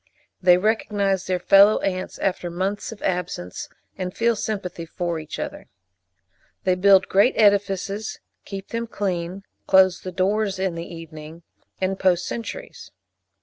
They 0.41 0.57
recognise 0.57 1.27
their 1.27 1.37
fellow 1.37 1.77
ants 1.81 2.17
after 2.17 2.49
months 2.49 2.91
of 2.91 3.03
absence, 3.03 3.69
and 3.95 4.17
feel 4.17 4.35
sympathy 4.35 4.83
for 4.83 5.19
each 5.19 5.37
other. 5.37 5.67
They 6.63 6.73
build 6.73 7.07
great 7.07 7.35
edifices, 7.37 8.17
keep 8.43 8.69
them 8.69 8.87
clean, 8.87 9.43
close 9.67 10.01
the 10.01 10.11
doors 10.11 10.57
in 10.57 10.73
the 10.73 10.91
evening, 10.91 11.43
and 11.79 11.99
post 11.99 12.25
sentries. 12.25 12.89